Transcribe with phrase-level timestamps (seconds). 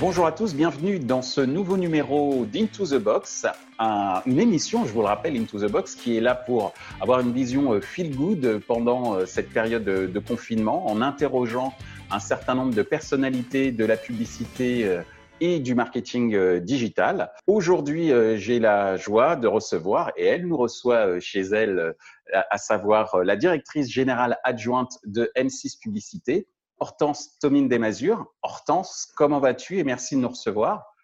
[0.00, 3.46] Bonjour à tous, bienvenue dans ce nouveau numéro d'Into the Box,
[3.80, 7.32] une émission, je vous le rappelle, Into the Box, qui est là pour avoir une
[7.32, 11.74] vision euh, feel good pendant euh, cette période de confinement, en interrogeant
[12.12, 15.02] un certain nombre de personnalités de la publicité euh,
[15.40, 17.32] et du marketing digital.
[17.48, 21.94] Aujourd'hui, j'ai la joie de recevoir, et elle nous reçoit chez elle,
[22.32, 26.48] à savoir la directrice générale adjointe de M6 Publicité,
[26.80, 28.26] Hortense Tomine Desmazures.
[28.42, 30.94] Hortense, comment vas-tu et merci de nous recevoir.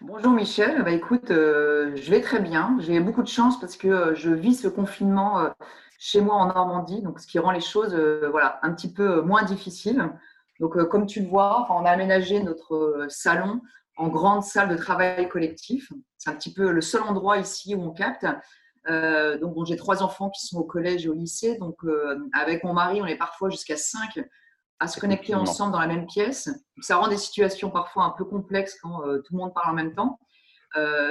[0.00, 2.78] Bonjour Michel, bah, écoute, euh, je vais très bien.
[2.80, 5.50] J'ai beaucoup de chance parce que euh, je vis ce confinement euh,
[5.98, 7.94] chez moi en Normandie, donc ce qui rend les choses
[8.30, 10.10] voilà, un petit peu moins difficiles.
[10.58, 13.60] Donc comme tu le vois, on a aménagé notre salon
[13.98, 15.92] en grande salle de travail collectif.
[16.16, 18.24] C'est un petit peu le seul endroit ici où on capte.
[18.90, 21.56] Euh, donc, bon, j'ai trois enfants qui sont au collège et au lycée.
[21.58, 24.20] Donc, euh, avec mon mari, on est parfois jusqu'à cinq
[24.80, 26.48] à se connecter ensemble dans la même pièce.
[26.80, 29.74] ça rend des situations parfois un peu complexes quand euh, tout le monde parle en
[29.74, 30.18] même temps.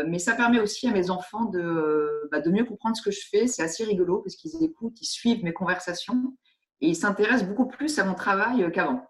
[0.07, 3.21] mais ça permet aussi à mes enfants de, bah, de mieux comprendre ce que je
[3.29, 3.45] fais.
[3.45, 6.33] C'est assez rigolo parce qu'ils écoutent, ils suivent mes conversations
[6.81, 9.05] et ils s'intéressent beaucoup plus à mon travail qu'avant.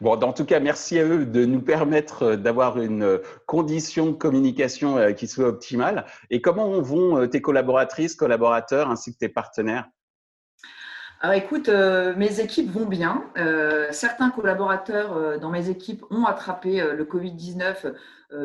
[0.00, 4.06] Bon, en tout cas, merci à eux de nous permettre euh, d'avoir une euh, condition
[4.06, 6.06] de communication euh, qui soit optimale.
[6.30, 9.86] Et comment vont tes collaboratrices, collaborateurs ainsi que tes partenaires?
[11.20, 13.24] Alors écoute, mes équipes vont bien.
[13.90, 17.92] certains collaborateurs dans mes équipes ont attrapé le Covid-19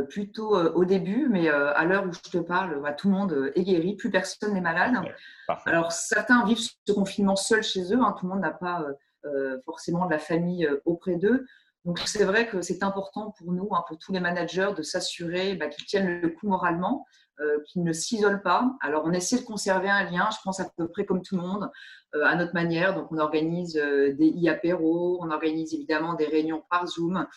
[0.09, 3.61] plutôt au début, mais à l'heure où je te parle, bah, tout le monde est
[3.61, 4.95] guéri, plus personne n'est malade.
[5.67, 8.15] Alors certains vivent ce confinement seuls chez eux, hein.
[8.19, 8.83] tout le monde n'a pas
[9.65, 11.45] forcément de la famille euh, auprès d'eux.
[11.85, 15.55] Donc c'est vrai que c'est important pour nous, hein, pour tous les managers, de s'assurer
[15.55, 17.05] bah, qu'ils tiennent le coup moralement,
[17.41, 18.71] euh, qu'ils ne s'isolent pas.
[18.81, 21.41] Alors on essaie de conserver un lien, je pense à peu près comme tout le
[21.41, 21.69] monde,
[22.23, 22.95] à notre manière.
[22.95, 27.27] Donc on organise des e-apéros, on organise évidemment des réunions par Zoom.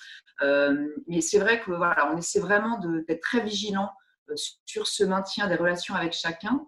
[1.09, 3.91] mais c'est vrai que voilà, on essaie vraiment d'être très vigilant
[4.35, 6.67] sur ce maintien des relations avec chacun.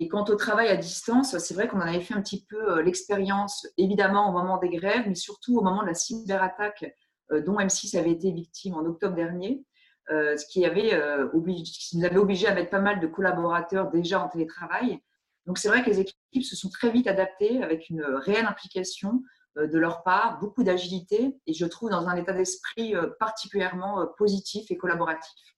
[0.00, 2.78] Et quant au travail à distance, c'est vrai qu'on en avait fait un petit peu
[2.78, 6.94] euh, l'expérience, évidemment au moment des grèves, mais surtout au moment de la cyberattaque
[7.32, 9.64] euh, dont M6 avait été victime en octobre dernier,
[10.10, 10.98] euh, ce qui, avait,
[11.34, 15.00] nous avait obligé à mettre pas mal de collaborateurs déjà en télétravail.
[15.46, 19.22] Donc c'est vrai que les équipes se sont très vite adaptées avec une réelle implication
[19.56, 24.76] de leur part, beaucoup d'agilité, et je trouve dans un état d'esprit particulièrement positif et
[24.76, 25.57] collaboratif.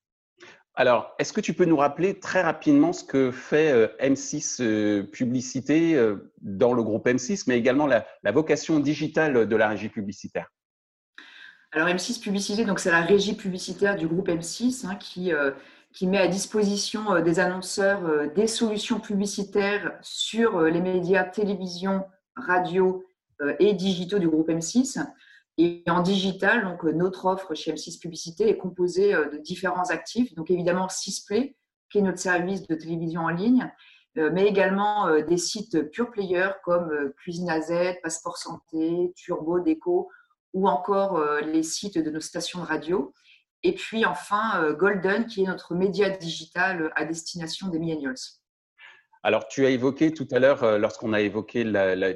[0.81, 5.03] Alors, est-ce que tu peux nous rappeler très rapidement ce que fait euh, M6 euh,
[5.03, 10.49] Publicité euh, dans le groupe M6, mais également la, vocation digitale de la régie publicitaire?
[11.73, 15.33] Alors, M6 Publicité, donc c'est la régie publicitaire du groupe M6 hein, qui,
[15.93, 23.05] qui met à disposition des annonceurs des solutions publicitaires sur les médias télévision, radio
[23.59, 24.99] et digitaux du groupe M6.
[25.63, 29.91] Et en digital, donc euh, notre offre chez M6 Publicité est composée euh, de différents
[29.91, 30.35] actifs.
[30.35, 31.55] Donc évidemment Sisplay,
[31.93, 33.71] qui est notre service de télévision en ligne,
[34.17, 37.71] euh, mais également des sites pure player comme Cuisine AZ,
[38.03, 40.09] Passeport Santé, Turbo, Déco,
[40.55, 43.13] ou encore les sites de nos stations de radio.
[43.63, 48.40] Et puis enfin Golden, qui est notre média digital à destination des millennials.
[49.23, 51.71] Alors, tu as évoqué tout à l'heure, euh, lorsqu'on a évoqué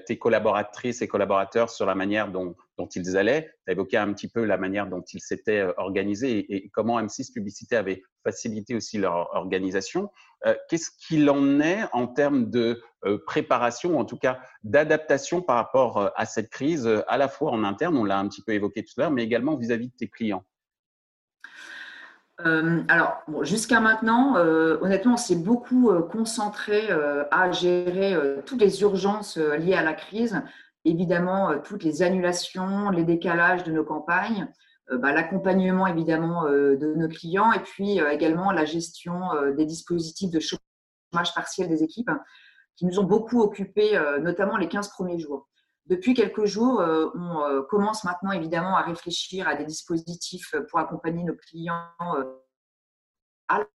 [0.06, 2.56] tes collaboratrices et collaborateurs sur la manière dont,
[2.97, 6.47] ils allaient, tu as évoqué un petit peu la manière dont ils s'étaient euh, organisés
[6.48, 10.10] et, comment M6 Publicité avait facilité aussi leur organisation.
[10.47, 12.82] Euh, qu'est-ce qu'il en est en termes de
[13.26, 17.98] préparation, en tout cas d'adaptation par rapport à cette crise, à la fois en interne,
[17.98, 20.43] on l'a un petit peu évoqué tout à l'heure, mais également vis-à-vis de tes clients?
[22.40, 26.88] Euh, alors, jusqu'à maintenant, euh, honnêtement, on s'est beaucoup euh, concentré
[27.30, 30.42] à gérer toutes les urgences liées à la crise.
[30.84, 34.48] Évidemment, toutes les annulations, les décalages de nos campagnes,
[34.90, 39.20] bah, l'accompagnement évidemment de nos clients et puis également la gestion
[39.56, 42.10] des dispositifs de chômage partiel des équipes
[42.76, 45.48] qui nous ont beaucoup occupés, notamment les 15 premiers jours.
[45.86, 50.78] Depuis quelques jours, euh, on euh, commence maintenant évidemment à réfléchir à des dispositifs pour
[50.78, 52.25] accompagner nos clients euh,
[53.48, 53.66] à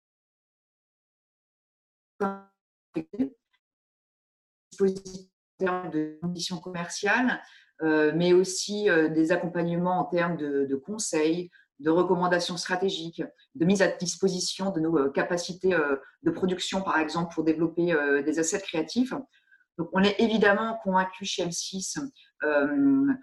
[5.59, 7.41] de conditions commerciales,
[7.81, 13.23] mais aussi des accompagnements en termes de, conseils, de recommandations stratégiques,
[13.55, 15.77] de mise à disposition de nos capacités
[16.23, 19.13] de production, par exemple, pour développer des assets créatifs.
[19.93, 21.99] On est évidemment convaincu chez M6
[22.43, 23.13] euh,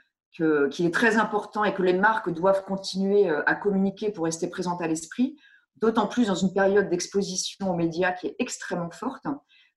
[0.71, 4.49] qu'il est très important et que les marques doivent continuer euh, à communiquer pour rester
[4.49, 5.37] présentes à l'esprit,
[5.77, 9.27] d'autant plus dans une période d'exposition aux médias qui est extrêmement forte,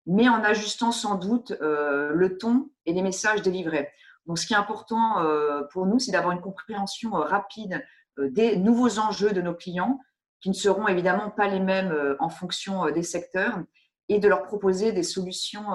[0.06, 3.90] mais en ajustant sans doute euh, le ton et les messages délivrés.
[4.36, 5.26] Ce qui est important
[5.72, 7.84] pour nous, c'est d'avoir une compréhension rapide
[8.20, 10.00] des nouveaux enjeux de nos clients
[10.40, 13.58] qui ne seront évidemment pas les mêmes en fonction des secteurs
[14.10, 15.66] et de leur proposer des solutions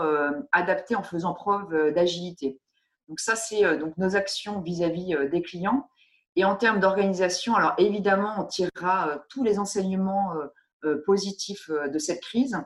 [0.53, 2.61] adaptées en faisant preuve d'agilité.
[3.09, 5.89] Donc ça, c'est donc nos actions vis-à-vis des clients.
[6.37, 10.33] Et en termes d'organisation, alors évidemment, on tirera tous les enseignements
[11.07, 12.59] positifs de cette crise.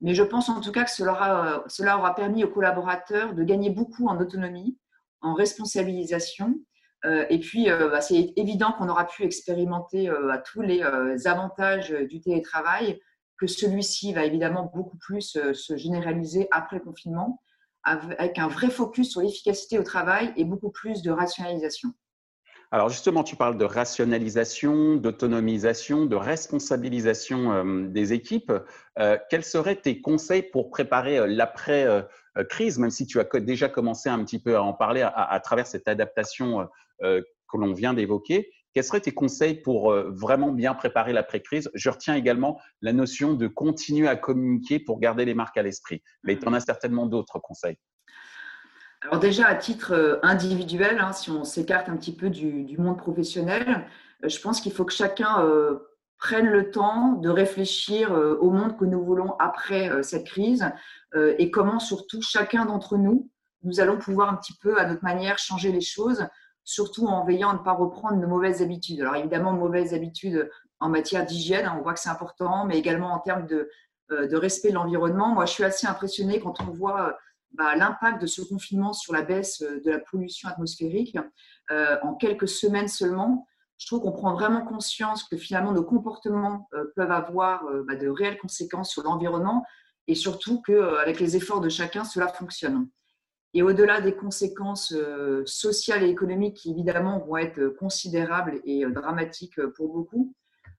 [0.00, 1.62] Mais je pense en tout cas que cela
[1.98, 4.78] aura, permis aux collaborateurs de gagner beaucoup en autonomie,
[5.20, 6.54] en responsabilisation.
[7.04, 10.82] Euh, et puis, euh, bah, c'est évident qu'on aura pu expérimenter euh, à tous les
[11.26, 13.00] avantages du télétravail,
[13.40, 17.40] que celui-ci va évidemment beaucoup plus se généraliser après le confinement,
[17.82, 21.94] avec un vrai focus sur l'efficacité au travail et beaucoup plus de rationalisation.
[22.72, 28.52] Alors justement, tu parles de rationalisation, d'autonomisation, de responsabilisation euh, des équipes.
[29.00, 34.08] Euh, quels seraient tes conseils pour préparer euh, l'après-crise, même si tu as déjà commencé
[34.08, 36.68] un petit peu à en parler à, travers cette adaptation
[37.00, 41.70] que l'on vient d'évoquer quels seraient tes conseils pour vraiment bien préparer l'après-crise?
[41.74, 46.02] Je retiens également la notion de continuer à communiquer pour garder les marques à l'esprit.
[46.22, 47.76] Mais tu en as certainement d'autres conseils.
[49.02, 52.98] Alors déjà, à titre euh, individuel, hein, si on s'écarte un petit peu du, monde
[52.98, 53.86] professionnel,
[54.24, 55.78] euh, je pense qu'il faut que chacun euh,
[56.18, 60.66] prenne le temps de réfléchir au monde que nous voulons après cette crise
[61.14, 63.30] et comment surtout chacun d'entre nous,
[63.62, 66.26] nous allons pouvoir un petit peu à notre manière changer les choses,
[66.64, 69.00] surtout en veillant à ne pas reprendre nos mauvaises habitudes.
[69.00, 73.12] Alors évidemment, mauvaises habitudes en matière d'hygiène, hein, on voit que c'est important, mais également
[73.12, 73.68] en termes de,
[74.10, 75.34] de respect de l'environnement.
[75.34, 77.16] Moi, je suis assez impressionnée quand on voit
[77.52, 81.18] bah, l'impact de ce confinement sur la baisse euh, de la pollution atmosphérique
[81.70, 83.46] euh, en quelques semaines seulement.
[83.76, 88.08] Je trouve qu'on prend vraiment conscience que finalement nos comportements euh, peuvent avoir bah, de
[88.08, 89.64] réelles conséquences sur l'environnement
[90.06, 92.88] et surtout qu'avec les efforts de chacun, cela fonctionne.
[93.52, 94.94] Et au-delà des conséquences
[95.44, 100.32] sociales et économiques qui évidemment vont être considérables et dramatiques pour beaucoup,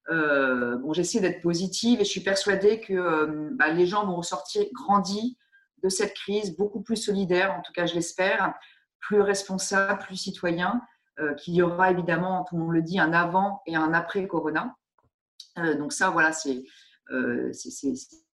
[0.09, 5.37] bon, j'essaie d'être positive et je suis persuadée que bah, les gens vont ressortir grandis,
[5.83, 8.53] de cette crise, beaucoup plus solidaire, en tout cas je l'espère,
[8.99, 10.81] plus responsable, plus citoyen,
[11.19, 14.27] euh, qu'il y aura évidemment, tout le monde le dit, un avant et un après
[14.27, 14.75] Corona.
[15.57, 16.63] Euh, donc ça, voilà, c'est
[17.11, 17.51] euh,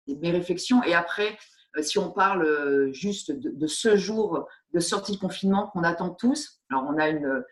[0.09, 0.83] mes réflexions.
[0.83, 1.39] Et après,
[1.83, 6.85] si on parle juste de, ce jour de sortie de confinement qu'on attend tous, alors
[6.89, 7.43] on a une,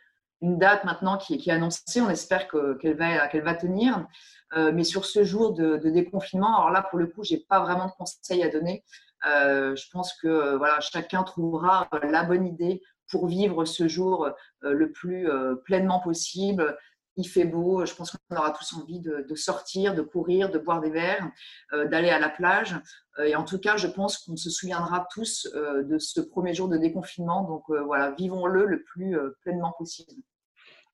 [0.43, 4.07] date maintenant qui, est annoncée, on espère qu'elle va, tenir.
[4.55, 7.87] mais sur ce jour de, déconfinement, alors là, pour le coup, je n'ai pas vraiment
[7.87, 8.85] de conseils à donner.
[9.27, 14.31] Euh, je pense que euh, chacun trouvera euh, la bonne idée pour vivre ce jour
[14.63, 15.29] le plus
[15.67, 16.77] pleinement possible.
[17.17, 20.81] Il fait beau, je pense qu'on aura tous envie de, sortir, de courir, de boire
[20.81, 21.31] des verres,
[21.73, 22.77] d'aller à la plage.
[23.25, 26.77] et en tout cas, je pense qu'on se souviendra tous de ce premier jour de
[26.77, 27.45] déconfinement.
[27.45, 30.23] Donc voilà, vivons-le le plus pleinement possible.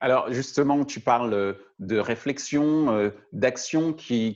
[0.01, 4.35] Alors justement, tu parles de réflexion, euh, d'action qu'il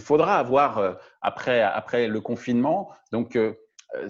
[0.00, 2.90] faudra avoir euh, après, après le confinement.
[3.12, 3.38] Donc,
[3.96, 4.08] euh,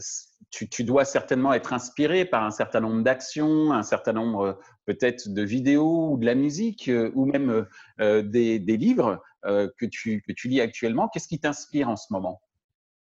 [0.51, 5.43] tu, dois certainement être inspiré par un certain nombre d'actions, un certain nombre peut-être de
[5.43, 7.67] vidéos ou de la musique ou même
[7.99, 11.09] des, livres que, tu, que tu lis actuellement.
[11.09, 12.41] Qu'est-ce qui t'inspire en ce moment?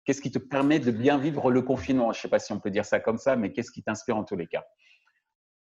[0.05, 2.11] Qu'est-ce qui te permet de bien vivre le confinement?
[2.11, 4.17] Je ne sais pas si on peut dire ça comme ça, mais qu'est-ce qui t'inspire
[4.17, 4.63] en tous les cas?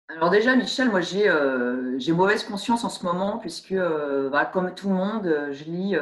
[0.09, 4.73] Alors déjà, Michel, moi euh, j'ai mauvaise conscience en ce moment puisque, euh, bah, comme
[4.73, 5.95] tout le monde, euh, je lis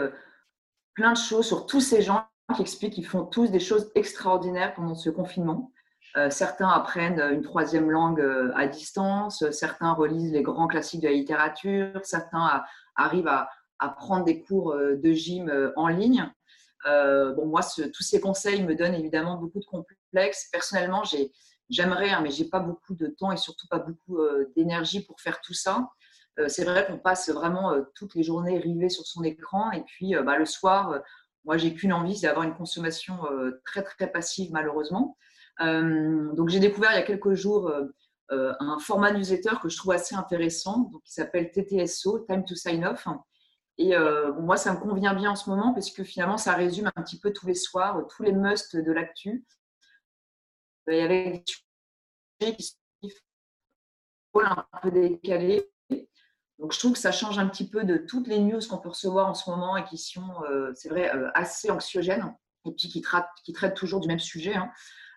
[0.93, 2.25] plein de choses sur tous ces gens
[2.55, 5.71] qui expliquent qu'ils font tous des choses extraordinaires pendant ce confinement.
[6.29, 8.25] certains apprennent une troisième langue
[8.55, 12.63] à distance, certains relisent les grands classiques de la littérature, certains
[12.95, 13.49] arrivent à,
[13.97, 16.31] prendre des cours de gym en ligne.
[16.85, 17.61] bon, moi,
[17.93, 20.47] tous ces conseils me donnent évidemment beaucoup de complexes.
[20.51, 21.33] Personnellement, j'ai
[21.69, 25.19] J'aimerais, hein, mais j'ai pas beaucoup de temps et surtout pas beaucoup euh, d'énergie pour
[25.19, 25.89] faire tout ça.
[26.39, 29.83] Euh, c'est vrai qu'on passe vraiment euh, toutes les journées rivées sur son écran et
[29.83, 31.01] puis bah, le soir,
[31.47, 33.17] moi j'ai qu'une envie, c'est d'avoir une consommation
[33.65, 35.17] très très passive malheureusement.
[35.59, 37.73] donc j'ai découvert il y a quelques jours
[38.29, 42.85] un format newsletter que je trouve assez intéressant, donc qui s'appelle TTSO, Time to Sign
[42.85, 43.07] Off.
[43.79, 43.95] Et
[44.39, 47.19] moi, ça me convient bien en ce moment parce que finalement, ça résume un petit
[47.19, 49.45] peu tous les soirs, tous les musts de l'actu
[50.93, 55.69] il y avait des sujets qui sont un peu décalés.
[56.59, 58.89] Donc, je trouve que ça change un petit peu de toutes les news qu'on peut
[58.89, 62.33] recevoir en ce moment et qui sont, euh, c'est vrai, euh, assez anxiogènes
[62.65, 64.55] et puis qui, traitent, toujours du même sujet.
[64.55, 64.71] Hein.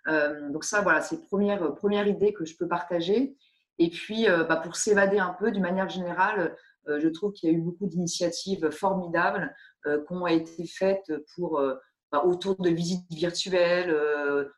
[0.09, 3.37] Euh, donc, ça, voilà, c'est première, première idée que je peux partager.
[3.79, 6.55] Et puis, bah, pour s'évader un peu, d'une manière générale,
[6.87, 9.55] je trouve qu'il y a eu beaucoup d'initiatives formidables
[9.87, 11.59] qui ont été faites pour
[12.13, 13.89] bah, autour de visites virtuelles,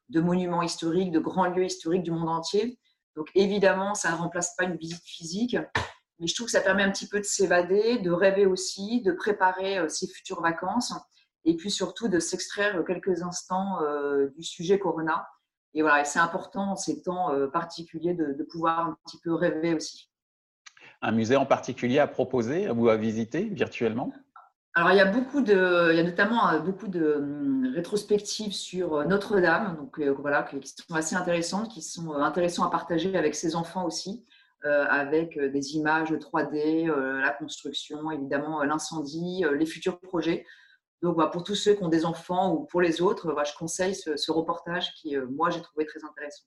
[0.08, 2.80] de monuments historiques, de grands lieux historiques du monde entier.
[3.14, 5.56] Donc évidemment, ça ne remplace pas une visite physique,
[6.22, 9.12] mais je trouve que ça permet un petit peu de s'évader, de rêver aussi, de
[9.12, 10.94] préparer ses futures vacances
[11.44, 13.80] et puis surtout de s'extraire quelques instants
[14.34, 15.28] du sujet Corona.
[15.74, 19.74] Et voilà, c'est important en ces temps particuliers de, de pouvoir un petit peu rêver
[19.74, 20.08] aussi.
[21.02, 24.12] Un musée en particulier à proposer ou à visiter virtuellement?
[24.74, 28.54] Alors, il y a beaucoup de, il y a notamment euh, beaucoup de hum, rétrospectives
[28.54, 33.14] sur euh, Notre-Dame, donc euh, voilà, qui sont assez intéressantes, qui sont intéressantes à partager
[33.16, 34.24] avec ses enfants aussi,
[34.64, 40.44] avec des images 3D, la construction, évidemment l'incendie, les futurs projets.
[41.02, 43.94] Donc, voilà, pour tous ceux qui ont des enfants ou pour les autres, je conseille
[43.94, 46.44] ce, reportage qui, moi, j'ai trouvé très intéressant.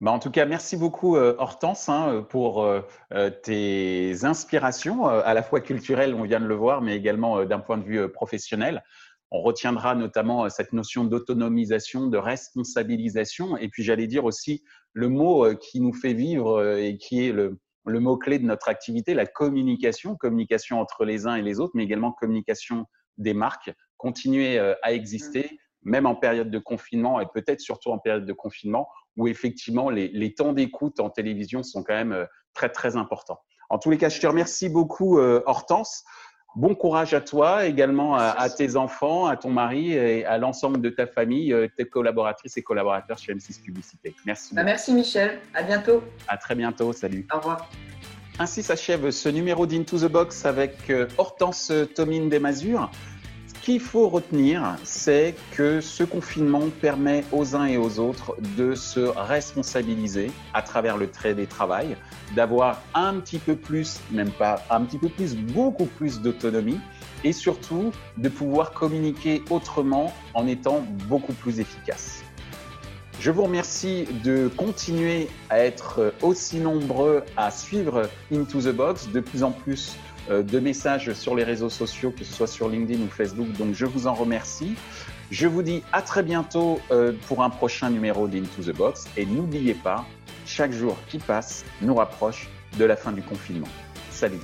[0.00, 2.82] Bah, en tout cas, merci beaucoup euh, Hortense hein, pour euh,
[3.14, 7.60] euh, tes inspirations, à la fois culturelles, on vient de le voir, mais également d'un
[7.60, 8.84] point de vue professionnel.
[9.30, 14.62] On retiendra notamment cette notion d'autonomisation, de responsabilisation, et puis j'allais dire aussi
[14.94, 19.12] le mot qui nous fait vivre et qui est le, le mot-clé de notre activité,
[19.12, 22.86] la communication, communication entre les uns et les autres, mais également communication
[23.18, 25.50] des marques, continuer à exister,
[25.82, 25.90] mmh.
[25.90, 30.34] même en période de confinement et peut-être surtout en période de confinement où effectivement les,
[30.34, 33.38] temps d'écoute en télévision sont quand même euh, très très importants.
[33.70, 36.04] En tous les cas, je te remercie beaucoup euh, Hortense.
[36.56, 40.88] Bon courage à toi, également à, tes enfants, à ton mari et à l'ensemble de
[40.88, 44.14] ta famille, euh, tes collaboratrices et collaborateurs chez M6 Publicité.
[44.24, 44.54] Merci.
[44.54, 45.40] Bah, merci Michel.
[45.52, 46.02] À bientôt.
[46.28, 46.92] À très bientôt.
[46.92, 47.26] Salut.
[47.32, 47.68] Au revoir.
[48.38, 52.90] Ainsi s'achève ce numéro d'Into the Box avec Hortense Tomine Desmazures
[53.64, 59.00] qu'il faut retenir, c'est que ce confinement permet aux uns et aux autres de se
[59.00, 61.96] responsabiliser à travers le trait des travail,
[62.36, 66.78] d'avoir un petit peu plus, même pas un petit peu plus, beaucoup plus d'autonomie
[67.24, 72.22] et surtout de pouvoir communiquer autrement en étant beaucoup plus efficace.
[73.18, 79.20] Je vous remercie de continuer à être aussi nombreux à suivre Into the Box, de
[79.20, 79.96] plus en plus
[80.30, 83.50] de messages sur les réseaux sociaux, que ce soit sur LinkedIn ou Facebook.
[83.52, 84.74] Donc, je vous en remercie.
[85.30, 89.06] Je vous dis à très bientôt euh, pour un prochain numéro d'Into the Box.
[89.16, 90.06] Et n'oubliez pas,
[90.46, 93.68] chaque jour qui passe nous rapproche de la fin du confinement.
[94.10, 94.40] Salut